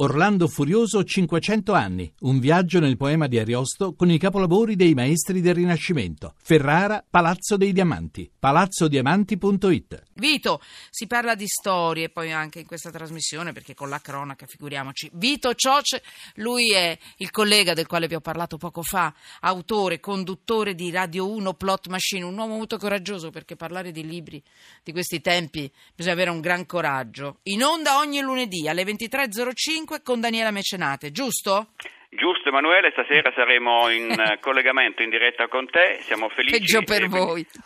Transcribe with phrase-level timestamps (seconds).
[0.00, 5.40] Orlando Furioso 500 anni, un viaggio nel poema di Ariosto con i capolavori dei maestri
[5.40, 6.34] del Rinascimento.
[6.40, 10.02] Ferrara, Palazzo dei Diamanti, palazzodiamanti.it.
[10.14, 15.10] Vito, si parla di storie poi anche in questa trasmissione perché con la cronaca figuriamoci.
[15.14, 16.04] Vito Cioce,
[16.34, 21.28] lui è il collega del quale vi ho parlato poco fa, autore, conduttore di Radio
[21.28, 24.40] 1 Plot Machine, un uomo molto coraggioso perché parlare di libri
[24.84, 27.40] di questi tempi bisogna avere un gran coraggio.
[27.44, 31.68] In onda ogni lunedì alle 23.05 con Daniela Mecenate, giusto?
[32.10, 34.08] Giusto Emanuele, stasera saremo in
[34.40, 36.58] collegamento in diretta con te, siamo felici.
[36.58, 37.44] Peggio per voi.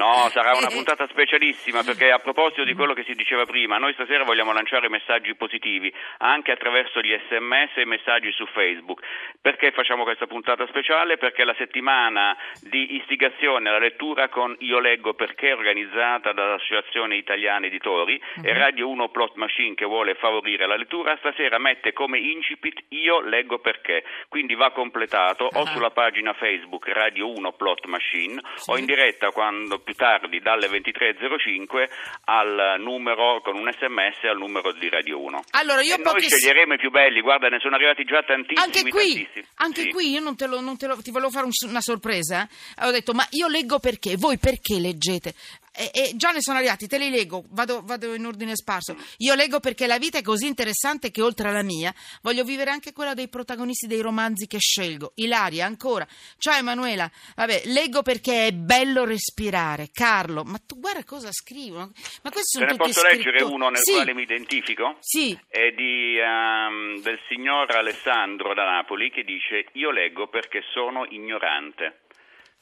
[0.00, 3.92] No, sarà una puntata specialissima perché a proposito di quello che si diceva prima, noi
[3.92, 9.02] stasera vogliamo lanciare messaggi positivi anche attraverso gli sms e messaggi su Facebook.
[9.40, 11.18] Perché facciamo questa puntata speciale?
[11.18, 18.20] Perché la settimana di istigazione alla lettura con Io leggo perché organizzata dall'Associazione Italiana Editori
[18.42, 23.20] e Radio 1 Plot Machine che vuole favorire la lettura, stasera mette come incipit Io
[23.20, 25.66] leggo perché perché, quindi va completato o ah.
[25.72, 28.70] sulla pagina Facebook Radio 1 Plot Machine sì.
[28.70, 31.88] o in diretta quando più tardi dalle 23.05
[32.24, 35.42] al numero con un sms al numero di Radio 1.
[35.50, 38.64] Allora io e noi sceglieremo i più belli, guarda ne sono arrivati già tantissimi.
[38.64, 39.46] Anche qui, tantissimi.
[39.56, 39.88] Anche sì.
[39.90, 42.42] qui io non te lo, non te lo, ti volevo fare un, una sorpresa.
[42.42, 42.86] Eh?
[42.86, 45.34] Ho detto ma io leggo perché, voi perché leggete?
[45.72, 48.96] E, e, già ne sono arrivati, te li leggo, vado, vado, in ordine sparso.
[49.18, 52.92] Io leggo perché la vita è così interessante che oltre alla mia voglio vivere anche
[52.92, 55.12] quella dei protagonisti dei romanzi che scelgo.
[55.16, 56.06] Ilaria, ancora.
[56.38, 59.90] Ciao Emanuela, vabbè, leggo perché è bello respirare.
[59.92, 61.78] Carlo, ma tu guarda cosa scrivo.
[62.22, 63.16] Ma questi sono Te ne posso scrittori.
[63.16, 63.92] leggere uno nel sì.
[63.92, 64.96] quale mi identifico?
[65.00, 65.38] Sì.
[65.46, 72.00] È di, um, del signor Alessandro da Napoli che dice io leggo perché sono ignorante.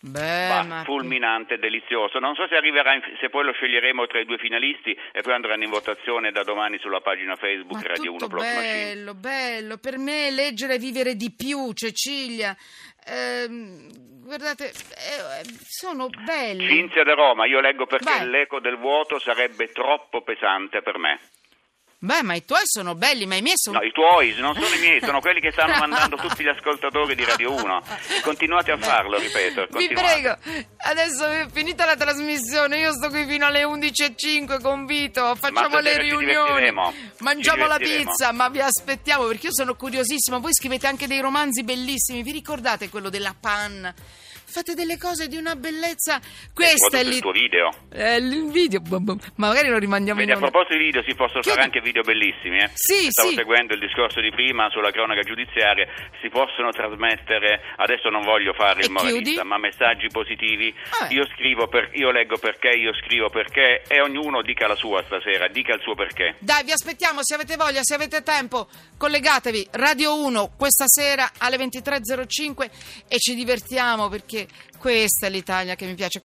[0.01, 0.85] Beh, bah, ma...
[0.85, 2.21] fulminante, delizioso.
[2.21, 5.35] Non so se arriverà, in, se poi lo sceglieremo tra i due finalisti e poi
[5.35, 9.79] andranno in votazione da domani sulla pagina Facebook ma Radio 1 Plot bello, bello.
[9.79, 12.57] Per me leggere e vivere di più, Cecilia.
[13.07, 16.69] Ehm, guardate, eh, sono belli.
[16.69, 18.29] Cinzia da Roma, io leggo perché Vai.
[18.29, 21.19] l'eco del vuoto sarebbe troppo pesante per me.
[22.01, 23.81] Beh, ma i tuoi sono belli, ma i miei sono...
[23.81, 27.17] No, i tuoi non sono i miei, sono quelli che stanno mandando tutti gli ascoltatori
[27.17, 27.83] di Radio 1.
[28.23, 29.67] Continuate a farlo, ripeto.
[29.77, 30.37] Vi prego,
[30.77, 35.99] adesso è finita la trasmissione, io sto qui fino alle 11.05 con Vito, facciamo le
[35.99, 36.73] riunioni,
[37.19, 40.39] mangiamo la pizza, ma vi aspettiamo perché io sono curiosissima.
[40.39, 43.93] Voi scrivete anche dei romanzi bellissimi, vi ricordate quello della panna?
[44.49, 46.21] fate delle cose di una bellezza.
[46.53, 47.71] Questo è, è il tuo video.
[47.93, 50.49] Eh, il video, ma magari lo rimandiamo Vedi, in onda.
[50.49, 51.51] A proposito di video, si possono Chiudi.
[51.51, 52.59] fare anche video bellissimi.
[52.59, 52.71] Eh?
[52.75, 53.35] Sì, Stavo sì.
[53.35, 55.87] seguendo il discorso di prima sulla cronaca giudiziaria.
[56.21, 60.75] Si possono trasmettere, adesso non voglio fare il moralista, ma messaggi positivi.
[61.01, 65.03] Ah, io scrivo, per, io leggo perché, io scrivo perché e ognuno dica la sua
[65.05, 66.37] stasera, dica il suo perché.
[66.39, 69.69] Dai, vi aspettiamo, se avete voglia, se avete tempo, collegatevi.
[69.73, 72.71] Radio 1 questa sera alle 23.05
[73.09, 74.47] e ci divertiamo perché
[74.79, 76.17] questa è l'Italia che mi piace.